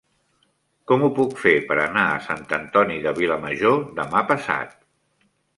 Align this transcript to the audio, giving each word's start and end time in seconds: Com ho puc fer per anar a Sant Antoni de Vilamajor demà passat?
Com 0.91 1.03
ho 1.07 1.09
puc 1.19 1.35
fer 1.41 1.53
per 1.67 1.77
anar 1.83 2.07
a 2.13 2.17
Sant 2.29 2.41
Antoni 2.59 2.97
de 3.07 3.15
Vilamajor 3.21 3.79
demà 4.01 4.29
passat? 4.33 4.77